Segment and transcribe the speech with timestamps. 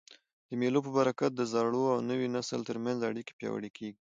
[0.49, 4.01] د مېلو په برکت د زاړه او نوي نسل تر منځ اړیکي پیاوړي کېږي.